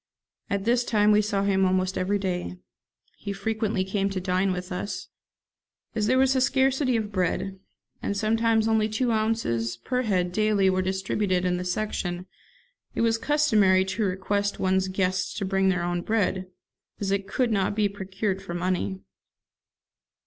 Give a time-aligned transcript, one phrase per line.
[0.49, 2.57] At this time we saw him almost every day.
[3.19, 5.09] He frequently came to dine with us.
[5.93, 7.59] As there was a scarcity of bread,
[8.01, 12.25] and sometimes only two ounces per head daily were distributed in the section,
[12.95, 16.47] it was customary to request one's guests to bring their own bread,
[16.99, 19.01] as it could not be procured for money.